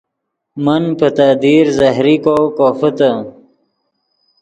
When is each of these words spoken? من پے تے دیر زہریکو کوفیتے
من 0.63 0.83
پے 0.97 1.07
تے 1.15 1.27
دیر 1.41 1.65
زہریکو 1.77 2.37
کوفیتے 2.57 3.11